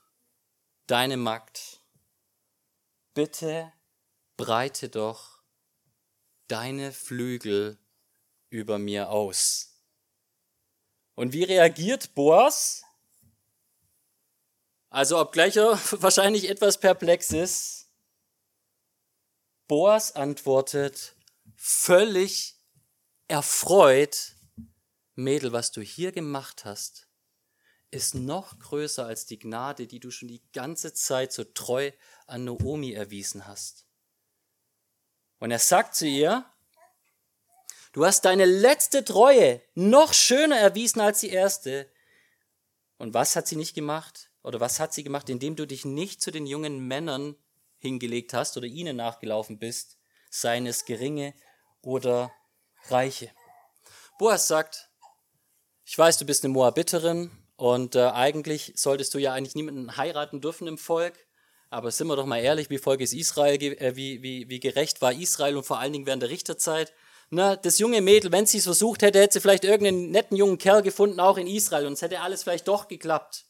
[0.87, 1.81] deine Magd.
[3.13, 3.71] Bitte
[4.37, 5.43] breite doch
[6.47, 7.79] deine Flügel
[8.49, 9.81] über mir aus.
[11.15, 12.83] Und wie reagiert Boas?
[14.89, 15.71] Also obgleich er
[16.01, 17.85] wahrscheinlich etwas perplex ist,
[19.67, 21.15] Boas antwortet
[21.55, 22.55] völlig
[23.27, 24.35] erfreut,
[25.15, 27.04] Mädel, was du hier gemacht hast,
[27.91, 31.91] ist noch größer als die Gnade, die du schon die ganze Zeit so treu
[32.27, 33.85] an Naomi erwiesen hast.
[35.39, 36.45] Und er sagt zu ihr,
[37.93, 41.89] du hast deine letzte Treue noch schöner erwiesen als die erste.
[42.97, 44.31] Und was hat sie nicht gemacht?
[44.43, 47.35] Oder was hat sie gemacht, indem du dich nicht zu den jungen Männern
[47.77, 49.97] hingelegt hast oder ihnen nachgelaufen bist,
[50.29, 51.33] seien es geringe
[51.81, 52.31] oder
[52.89, 53.31] reiche?
[54.17, 54.89] Boas sagt,
[55.83, 60.41] ich weiß, du bist eine Moabiterin, und äh, eigentlich solltest du ja eigentlich niemanden heiraten
[60.41, 61.13] dürfen im Volk.
[61.69, 65.01] Aber sind wir doch mal ehrlich, wie Volk ist Israel, äh, wie, wie, wie gerecht
[65.01, 66.93] war Israel und vor allen Dingen während der Richterzeit.
[67.29, 70.57] Na, das junge Mädel, wenn sie es versucht hätte, hätte sie vielleicht irgendeinen netten jungen
[70.57, 71.87] Kerl gefunden, auch in Israel.
[71.87, 73.45] Und es hätte alles vielleicht doch geklappt.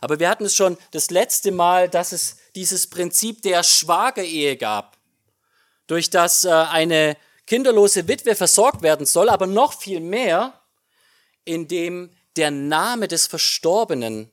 [0.00, 4.98] Aber wir hatten es schon das letzte Mal, dass es dieses Prinzip der Schwagerehe gab.
[5.86, 7.16] Durch das äh, eine
[7.46, 10.60] kinderlose Witwe versorgt werden soll, aber noch viel mehr,
[11.44, 14.30] indem der Name des Verstorbenen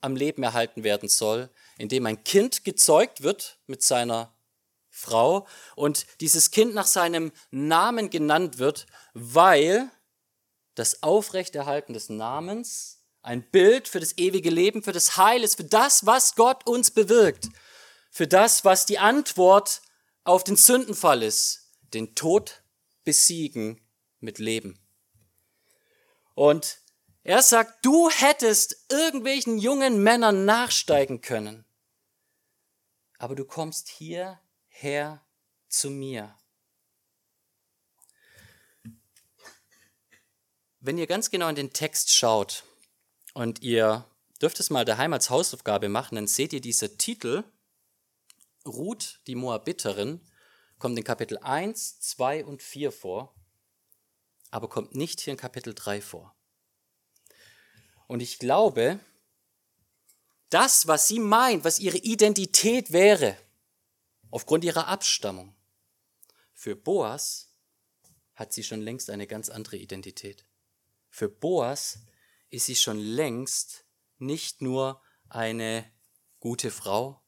[0.00, 4.34] am Leben erhalten werden soll, indem ein Kind gezeugt wird mit seiner
[4.88, 9.90] Frau und dieses Kind nach seinem Namen genannt wird, weil
[10.74, 15.64] das Aufrechterhalten des Namens ein Bild für das ewige Leben, für das Heil ist, für
[15.64, 17.48] das, was Gott uns bewirkt,
[18.10, 19.82] für das, was die Antwort
[20.24, 22.62] auf den Sündenfall ist, den Tod
[23.04, 23.80] besiegen
[24.20, 24.78] mit Leben.
[26.34, 26.78] Und
[27.22, 31.64] er sagt, du hättest irgendwelchen jungen Männern nachsteigen können,
[33.18, 35.24] aber du kommst hierher
[35.68, 36.34] zu mir.
[40.80, 42.64] Wenn ihr ganz genau in den Text schaut
[43.34, 44.06] und ihr
[44.40, 47.44] dürft es mal daheim als Hausaufgabe machen, dann seht ihr dieser Titel,
[48.66, 50.20] Ruth, die Moabiterin,
[50.78, 53.34] kommt in Kapitel 1, 2 und 4 vor,
[54.50, 56.34] aber kommt nicht hier in Kapitel 3 vor.
[58.10, 58.98] Und ich glaube,
[60.48, 63.38] das, was sie meint, was ihre Identität wäre,
[64.32, 65.54] aufgrund ihrer Abstammung,
[66.52, 67.54] Für Boas
[68.34, 70.44] hat sie schon längst eine ganz andere Identität.
[71.08, 72.00] Für Boas
[72.48, 73.84] ist sie schon längst
[74.18, 75.88] nicht nur eine
[76.40, 77.22] gute Frau,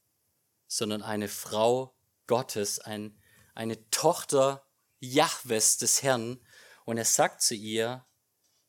[0.67, 3.23] sondern eine Frau Gottes, ein,
[3.55, 4.67] eine Tochter
[4.99, 6.45] Jahwes des Herrn.
[6.85, 8.05] Und er sagt zu ihr,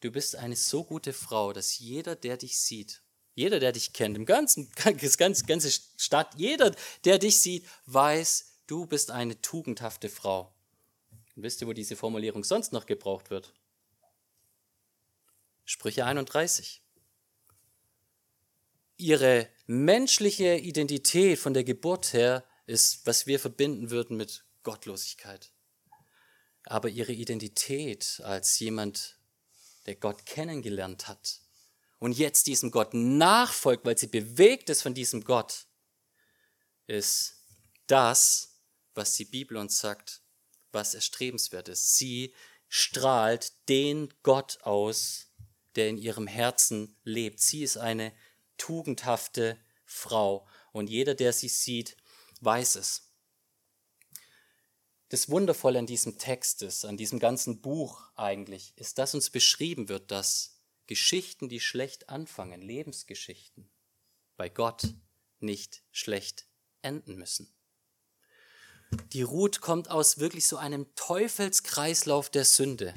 [0.04, 3.02] du bist eine so gute Frau, dass jeder, der dich sieht,
[3.36, 4.70] jeder, der dich kennt, im ganzen,
[5.02, 10.54] das ganze, Stadt, jeder, der dich sieht, weiß, du bist eine tugendhafte Frau.
[11.36, 13.54] Und wisst ihr, wo diese Formulierung sonst noch gebraucht wird?
[15.66, 16.82] Sprüche 31.
[18.98, 25.52] Ihre menschliche Identität von der Geburt her ist, was wir verbinden würden mit Gottlosigkeit.
[26.66, 29.18] Aber ihre Identität als jemand,
[29.86, 31.42] der Gott kennengelernt hat
[32.00, 35.68] und jetzt diesem Gott nachfolgt, weil sie bewegt ist von diesem Gott,
[36.88, 37.36] ist
[37.88, 38.60] das,
[38.94, 40.22] was die Bibel uns sagt,
[40.72, 41.96] was erstrebenswert ist.
[41.98, 42.34] Sie
[42.68, 45.28] strahlt den Gott aus,
[45.76, 47.40] der in ihrem Herzen lebt.
[47.40, 48.14] Sie ist eine
[48.58, 51.96] tugendhafte Frau und jeder, der sie sieht,
[52.42, 53.03] weiß es.
[55.14, 59.88] Das Wundervolle an diesem Text ist, an diesem ganzen Buch eigentlich, ist, dass uns beschrieben
[59.88, 63.70] wird, dass Geschichten, die schlecht anfangen, Lebensgeschichten,
[64.38, 64.96] bei Gott
[65.40, 66.48] nicht schlecht
[66.82, 67.54] enden müssen.
[69.12, 72.92] Die Ruth kommt aus wirklich so einem Teufelskreislauf der Sünde.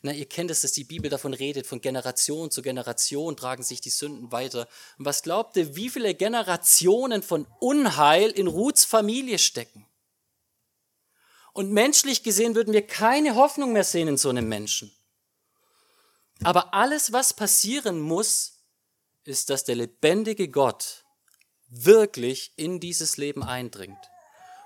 [0.00, 3.82] Na, ihr kennt es, dass die Bibel davon redet, von Generation zu Generation tragen sich
[3.82, 4.66] die Sünden weiter.
[4.96, 9.86] Und was glaubt ihr, wie viele Generationen von Unheil in Ruths Familie stecken?
[11.52, 14.94] Und menschlich gesehen würden wir keine Hoffnung mehr sehen in so einem Menschen.
[16.44, 18.64] Aber alles, was passieren muss,
[19.24, 21.04] ist, dass der lebendige Gott
[21.68, 23.98] wirklich in dieses Leben eindringt.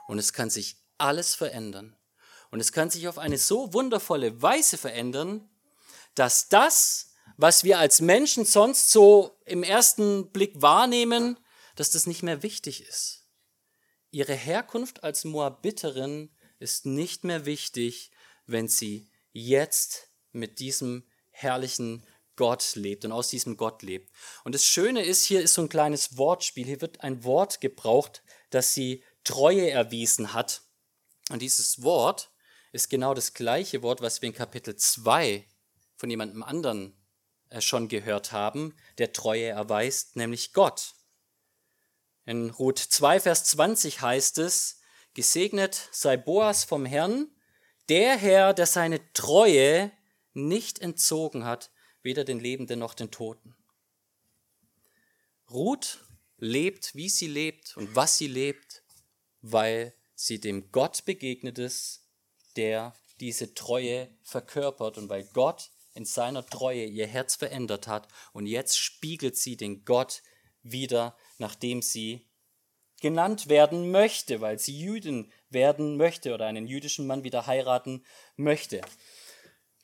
[0.07, 1.96] Und es kann sich alles verändern.
[2.51, 5.49] Und es kann sich auf eine so wundervolle Weise verändern,
[6.14, 11.38] dass das, was wir als Menschen sonst so im ersten Blick wahrnehmen,
[11.75, 13.25] dass das nicht mehr wichtig ist.
[14.11, 18.11] Ihre Herkunft als Moabiterin ist nicht mehr wichtig,
[18.47, 24.12] wenn sie jetzt mit diesem herrlichen Gott lebt und aus diesem Gott lebt.
[24.45, 26.66] Und das Schöne ist, hier ist so ein kleines Wortspiel.
[26.66, 30.62] Hier wird ein Wort gebraucht, das sie Treue erwiesen hat.
[31.31, 32.31] Und dieses Wort
[32.73, 35.47] ist genau das gleiche Wort, was wir in Kapitel 2
[35.97, 36.95] von jemandem anderen
[37.49, 40.95] äh, schon gehört haben, der Treue erweist, nämlich Gott.
[42.27, 44.81] In Ruth 2, Vers 20 heißt es,
[45.16, 47.31] Gesegnet sei Boas vom Herrn,
[47.88, 49.90] der Herr, der seine Treue
[50.35, 51.70] nicht entzogen hat,
[52.02, 53.57] weder den Lebenden noch den Toten.
[55.50, 56.05] Ruth
[56.37, 58.83] lebt, wie sie lebt und was sie lebt,
[59.40, 62.02] weil sie dem Gott begegnet ist,
[62.57, 68.44] der diese Treue verkörpert und weil Gott in seiner Treue ihr Herz verändert hat und
[68.44, 70.22] jetzt spiegelt sie den Gott
[70.62, 72.29] wieder, nachdem sie
[73.00, 78.04] genannt werden möchte, weil sie Jüdin werden möchte oder einen jüdischen Mann wieder heiraten
[78.37, 78.80] möchte.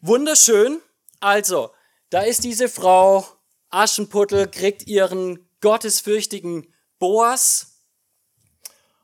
[0.00, 0.80] Wunderschön.
[1.20, 1.70] Also,
[2.10, 3.26] da ist diese Frau,
[3.70, 7.84] Aschenputtel, kriegt ihren gottesfürchtigen Boas.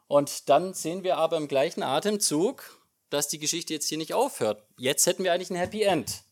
[0.09, 4.67] Und dann sehen wir aber im gleichen Atemzug, dass die Geschichte jetzt hier nicht aufhört.
[4.79, 6.23] Jetzt hätten wir eigentlich ein Happy End.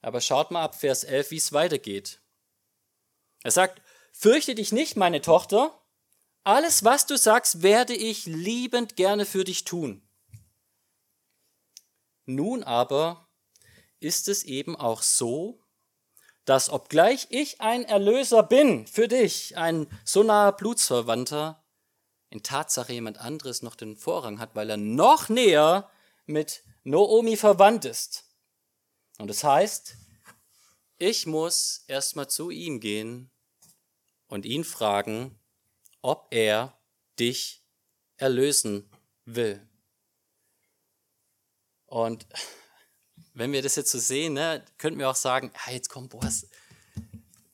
[0.00, 2.20] Aber schaut mal ab Vers 11, wie es weitergeht.
[3.42, 3.80] Er sagt,
[4.12, 5.81] fürchte dich nicht, meine Tochter.
[6.44, 10.02] Alles, was du sagst, werde ich liebend gerne für dich tun.
[12.24, 13.28] Nun aber
[14.00, 15.60] ist es eben auch so,
[16.44, 21.64] dass obgleich ich ein Erlöser bin für dich, ein so naher Blutsverwandter,
[22.30, 25.90] in Tatsache jemand anderes noch den Vorrang hat, weil er noch näher
[26.26, 28.24] mit Noomi verwandt ist.
[29.18, 29.96] Und das heißt,
[30.98, 33.30] ich muss erstmal zu ihm gehen
[34.26, 35.38] und ihn fragen,
[36.02, 36.76] ob er
[37.18, 37.62] dich
[38.16, 38.90] erlösen
[39.24, 39.66] will.
[41.86, 42.26] Und
[43.34, 46.46] wenn wir das jetzt so sehen, ne, könnten wir auch sagen, ah, jetzt komm, Boas,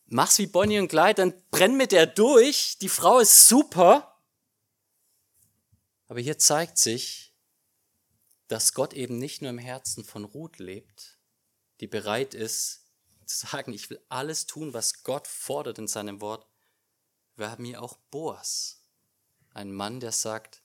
[0.07, 4.21] mach's wie Bonnie und Clyde, dann brenn mit der durch, die Frau ist super.
[6.09, 7.35] Aber hier zeigt sich,
[8.49, 11.19] dass Gott eben nicht nur im Herzen von Ruth lebt,
[11.81, 12.89] die bereit ist
[13.29, 16.47] zu sagen, ich will alles tun, was Gott fordert in seinem Wort.
[17.39, 18.83] Wir haben hier auch Boas,
[19.55, 20.65] ein Mann, der sagt,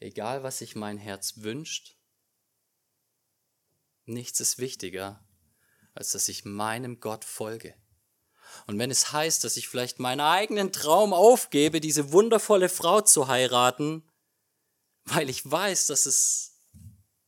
[0.00, 1.96] egal was sich mein Herz wünscht,
[4.06, 5.24] nichts ist wichtiger,
[5.94, 7.76] als dass ich meinem Gott folge.
[8.66, 13.28] Und wenn es heißt, dass ich vielleicht meinen eigenen Traum aufgebe, diese wundervolle Frau zu
[13.28, 14.02] heiraten,
[15.04, 16.58] weil ich weiß, dass es,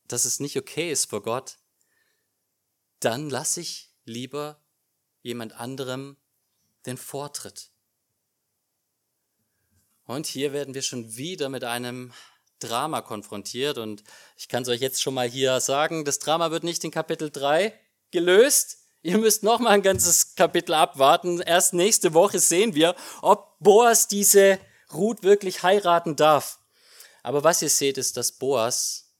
[0.08, 1.58] dass es nicht okay ist vor Gott,
[2.98, 4.60] dann lasse ich lieber
[5.22, 6.16] jemand anderem
[6.84, 7.71] den Vortritt.
[10.12, 12.12] Und hier werden wir schon wieder mit einem
[12.58, 14.04] Drama konfrontiert und
[14.36, 17.30] ich kann es euch jetzt schon mal hier sagen, das Drama wird nicht in Kapitel
[17.30, 17.72] 3
[18.10, 18.78] gelöst.
[19.00, 21.40] Ihr müsst noch mal ein ganzes Kapitel abwarten.
[21.40, 24.60] Erst nächste Woche sehen wir, ob Boas diese
[24.92, 26.60] Ruth wirklich heiraten darf.
[27.22, 29.16] Aber was ihr seht, ist, dass Boas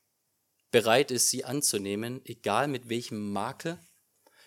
[0.70, 3.78] bereit ist, sie anzunehmen, egal mit welchem Makel.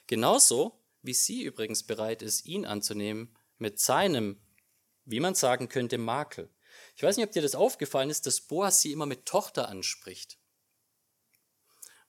[0.07, 4.44] Genauso wie sie übrigens bereit ist, ihn anzunehmen mit seinem,
[5.05, 6.49] wie man sagen könnte, Makel.
[6.95, 10.37] Ich weiß nicht, ob dir das aufgefallen ist, dass Boas sie immer mit Tochter anspricht.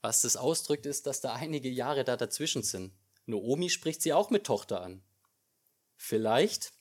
[0.02, 2.92] Was das ausdrückt, ist, dass da einige Jahre da dazwischen sind.
[3.26, 5.02] Noomi spricht sie auch mit Tochter an.
[5.96, 6.72] Vielleicht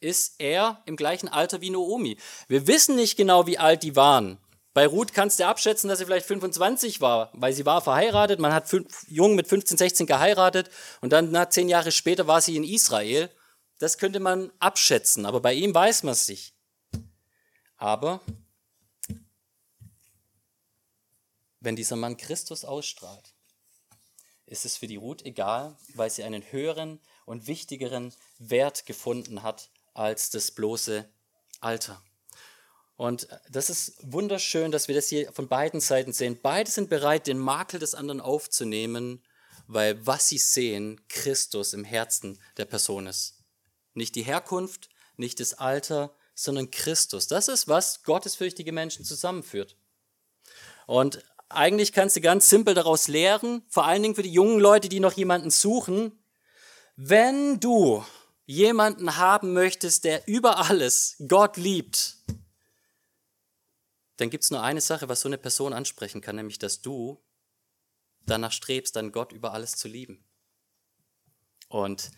[0.00, 2.18] ist er im gleichen Alter wie Noomi.
[2.48, 4.38] Wir wissen nicht genau, wie alt die waren.
[4.74, 8.40] Bei Ruth kannst du abschätzen, dass sie vielleicht 25 war, weil sie war verheiratet.
[8.40, 8.68] Man hat
[9.06, 10.68] jung mit 15, 16 geheiratet
[11.00, 13.30] und dann na, zehn Jahre später war sie in Israel.
[13.84, 16.54] Das könnte man abschätzen, aber bei ihm weiß man es nicht.
[17.76, 18.22] Aber
[21.60, 23.34] wenn dieser Mann Christus ausstrahlt,
[24.46, 29.68] ist es für die Ruth egal, weil sie einen höheren und wichtigeren Wert gefunden hat
[29.92, 31.06] als das bloße
[31.60, 32.00] Alter.
[32.96, 36.38] Und das ist wunderschön, dass wir das hier von beiden Seiten sehen.
[36.40, 39.22] Beide sind bereit, den Makel des anderen aufzunehmen,
[39.66, 43.43] weil was sie sehen, Christus im Herzen der Person ist.
[43.94, 47.28] Nicht die Herkunft, nicht das Alter, sondern Christus.
[47.28, 49.76] Das ist, was gottesfürchtige Menschen zusammenführt.
[50.86, 54.88] Und eigentlich kannst du ganz simpel daraus lehren, vor allen Dingen für die jungen Leute,
[54.88, 56.18] die noch jemanden suchen,
[56.96, 58.04] wenn du
[58.46, 62.16] jemanden haben möchtest, der über alles Gott liebt,
[64.16, 67.22] dann gibt es nur eine Sache, was so eine Person ansprechen kann, nämlich dass du
[68.26, 70.24] danach strebst, dann Gott über alles zu lieben.
[71.68, 72.10] Und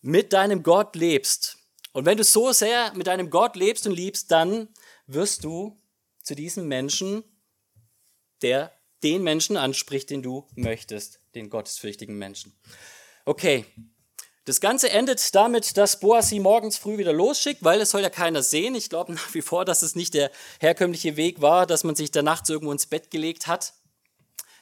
[0.00, 1.58] mit deinem Gott lebst.
[1.92, 4.68] Und wenn du so sehr mit deinem Gott lebst und liebst, dann
[5.06, 5.80] wirst du
[6.22, 7.24] zu diesem Menschen,
[8.42, 12.58] der den Menschen anspricht, den du möchtest, den gottesfürchtigen Menschen.
[13.24, 13.64] Okay,
[14.44, 18.10] das Ganze endet damit, dass Boas sie morgens früh wieder losschickt, weil es soll ja
[18.10, 18.74] keiner sehen.
[18.74, 22.10] Ich glaube nach wie vor, dass es nicht der herkömmliche Weg war, dass man sich
[22.10, 23.74] da nachts irgendwo ins Bett gelegt hat.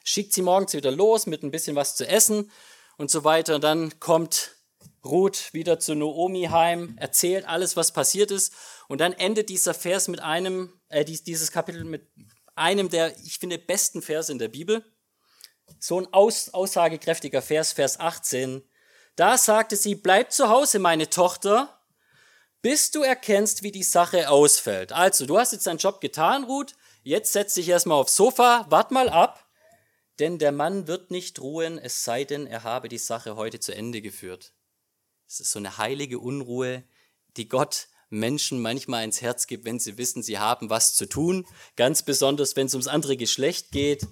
[0.03, 2.51] Schickt sie morgens wieder los mit ein bisschen was zu essen
[2.97, 3.55] und so weiter.
[3.55, 4.55] Und dann kommt
[5.03, 8.53] Ruth wieder zu Noomi heim, erzählt alles, was passiert ist.
[8.87, 12.07] Und dann endet dieser Vers mit einem, äh, dieses Kapitel mit
[12.55, 14.83] einem der, ich finde, besten Verse in der Bibel.
[15.79, 18.63] So ein aus, aussagekräftiger Vers, Vers 18.
[19.15, 21.79] Da sagte sie, bleib zu Hause, meine Tochter,
[22.61, 24.91] bis du erkennst, wie die Sache ausfällt.
[24.91, 28.91] Also, du hast jetzt deinen Job getan, Ruth, jetzt setz dich erstmal aufs Sofa, wart
[28.91, 29.45] mal ab,
[30.19, 33.73] denn der Mann wird nicht ruhen, es sei denn, er habe die Sache heute zu
[33.73, 34.53] Ende geführt.
[35.29, 36.83] Es ist so eine heilige Unruhe,
[37.37, 41.45] die Gott Menschen manchmal ins Herz gibt, wenn sie wissen, sie haben was zu tun,
[41.75, 44.07] ganz besonders wenn es ums andere Geschlecht geht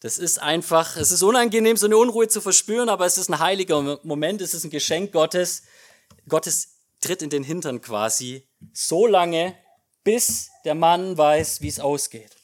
[0.00, 3.38] das ist einfach, es ist unangenehm, so eine Unruhe zu verspüren, aber es ist ein
[3.38, 5.62] heiliger Moment, es ist ein Geschenk Gottes.
[6.26, 9.54] Gottes tritt in den Hintern quasi so lange,
[10.02, 12.34] bis der Mann weiß, wie es ausgeht.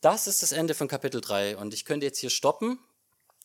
[0.00, 2.78] Das ist das Ende von Kapitel 3 und ich könnte jetzt hier stoppen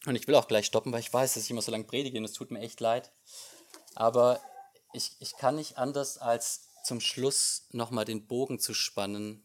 [0.05, 2.17] und ich will auch gleich stoppen, weil ich weiß, dass ich immer so lange predige
[2.17, 3.11] und es tut mir echt leid.
[3.95, 4.41] Aber
[4.93, 9.43] ich, ich kann nicht anders als zum Schluss nochmal den Bogen zu spannen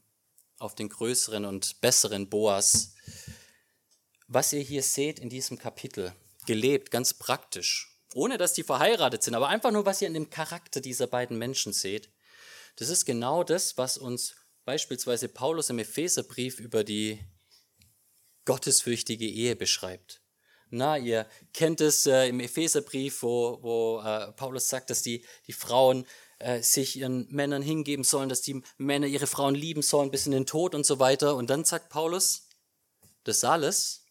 [0.58, 2.94] auf den größeren und besseren Boas.
[4.26, 6.14] Was ihr hier seht in diesem Kapitel,
[6.46, 10.30] gelebt, ganz praktisch, ohne dass die verheiratet sind, aber einfach nur, was ihr in dem
[10.30, 12.10] Charakter dieser beiden Menschen seht,
[12.76, 17.20] das ist genau das, was uns beispielsweise Paulus im Epheserbrief über die
[18.44, 20.20] gottesfürchtige Ehe beschreibt.
[20.70, 25.52] Na, ihr kennt es äh, im Epheserbrief, wo, wo äh, Paulus sagt, dass die, die
[25.52, 26.06] Frauen
[26.38, 30.32] äh, sich ihren Männern hingeben sollen, dass die Männer ihre Frauen lieben sollen bis in
[30.32, 31.36] den Tod und so weiter.
[31.36, 32.48] Und dann sagt Paulus,
[33.24, 34.04] das alles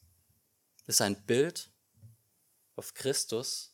[0.87, 1.69] ist ein Bild
[2.75, 3.73] auf Christus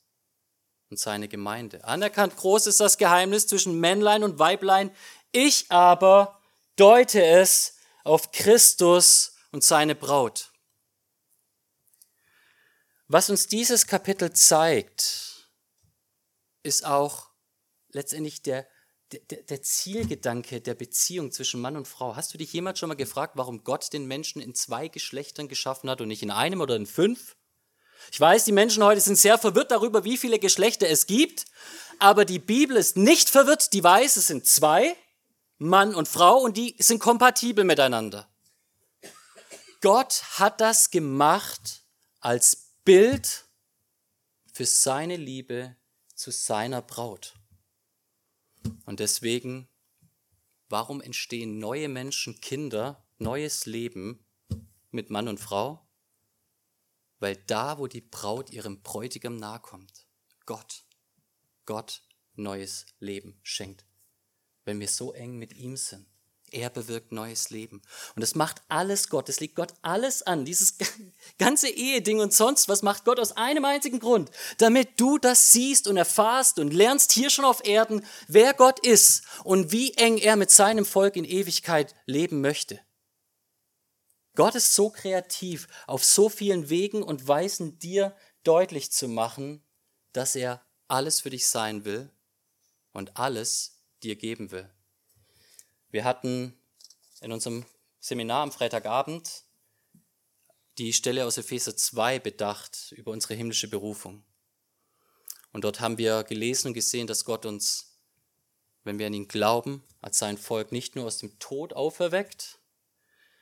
[0.89, 1.83] und seine Gemeinde.
[1.85, 4.91] Anerkannt groß ist das Geheimnis zwischen Männlein und Weiblein.
[5.31, 6.39] Ich aber
[6.75, 10.50] deute es auf Christus und seine Braut.
[13.13, 15.49] Was uns dieses Kapitel zeigt,
[16.63, 17.27] ist auch
[17.91, 18.65] letztendlich der,
[19.11, 22.15] der, der Zielgedanke der Beziehung zwischen Mann und Frau.
[22.15, 25.89] Hast du dich jemals schon mal gefragt, warum Gott den Menschen in zwei Geschlechtern geschaffen
[25.89, 27.35] hat und nicht in einem oder in fünf?
[28.13, 31.47] Ich weiß, die Menschen heute sind sehr verwirrt darüber, wie viele Geschlechter es gibt,
[31.99, 34.95] aber die Bibel ist nicht verwirrt, die weiß, es sind zwei,
[35.57, 38.29] Mann und Frau, und die sind kompatibel miteinander.
[39.81, 41.83] Gott hat das gemacht
[42.21, 43.45] als Bild
[44.51, 45.75] für seine Liebe
[46.15, 47.35] zu seiner Braut.
[48.85, 49.69] Und deswegen,
[50.67, 54.25] warum entstehen neue Menschen, Kinder, neues Leben
[54.89, 55.87] mit Mann und Frau?
[57.19, 60.07] Weil da, wo die Braut ihrem Bräutigam nahe kommt,
[60.47, 60.83] Gott,
[61.65, 62.01] Gott
[62.33, 63.85] neues Leben schenkt.
[64.65, 66.10] Wenn wir so eng mit ihm sind.
[66.53, 67.81] Er bewirkt neues Leben.
[68.13, 69.29] Und das macht alles Gott.
[69.29, 70.43] Das liegt Gott alles an.
[70.43, 70.75] Dieses
[71.37, 74.29] ganze Eheding und sonst was macht Gott aus einem einzigen Grund.
[74.57, 79.23] Damit du das siehst und erfahrst und lernst hier schon auf Erden, wer Gott ist
[79.45, 82.81] und wie eng er mit seinem Volk in Ewigkeit leben möchte.
[84.35, 89.63] Gott ist so kreativ, auf so vielen Wegen und Weisen dir deutlich zu machen,
[90.11, 92.09] dass er alles für dich sein will
[92.91, 94.69] und alles dir geben will.
[95.91, 96.57] Wir hatten
[97.19, 97.65] in unserem
[97.99, 99.43] Seminar am Freitagabend
[100.77, 104.23] die Stelle aus Epheser 2 bedacht über unsere himmlische Berufung.
[105.51, 107.99] Und dort haben wir gelesen und gesehen, dass Gott uns,
[108.85, 112.59] wenn wir an ihn glauben, als sein Volk nicht nur aus dem Tod auferweckt,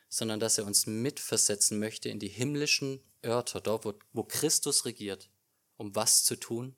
[0.09, 5.29] sondern dass er uns mitversetzen möchte in die himmlischen Örter, dort, wo, wo Christus regiert,
[5.77, 6.75] um was zu tun?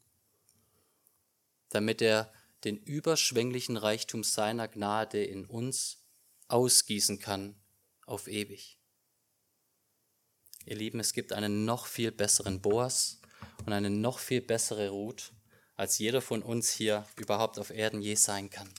[1.70, 6.06] Damit er den überschwänglichen Reichtum seiner Gnade in uns
[6.48, 7.56] ausgießen kann
[8.06, 8.78] auf ewig.
[10.66, 13.20] Ihr Lieben, es gibt einen noch viel besseren Boas
[13.66, 15.32] und eine noch viel bessere Ruth,
[15.76, 18.72] als jeder von uns hier überhaupt auf Erden je sein kann.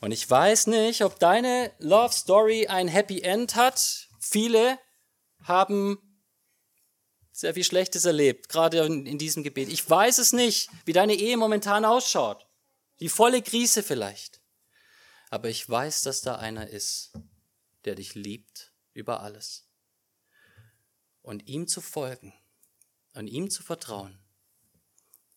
[0.00, 4.08] Und ich weiß nicht, ob deine Love Story ein Happy End hat.
[4.18, 4.78] Viele
[5.42, 5.98] haben
[7.32, 9.68] sehr viel Schlechtes erlebt, gerade in, diesem Gebet.
[9.70, 12.46] Ich weiß es nicht, wie deine Ehe momentan ausschaut.
[13.00, 14.40] Die volle Krise vielleicht.
[15.30, 17.12] Aber ich weiß, dass da einer ist,
[17.84, 19.66] der dich liebt über alles.
[21.22, 22.34] Und ihm zu folgen
[23.14, 24.18] und ihm zu vertrauen,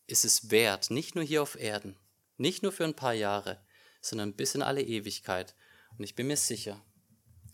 [0.06, 1.96] ist es wert, nicht nur hier auf Erden,
[2.36, 3.64] nicht nur für ein paar Jahre,
[4.00, 5.54] sondern bis in alle Ewigkeit.
[5.96, 6.84] Und ich bin mir sicher,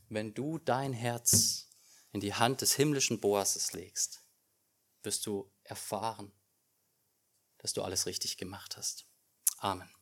[0.08, 1.68] wenn du dein Herz
[2.12, 4.22] in die Hand des himmlischen Boases legst,
[5.02, 6.32] wirst du erfahren,
[7.58, 9.06] dass du alles richtig gemacht hast.
[9.58, 9.90] Amen.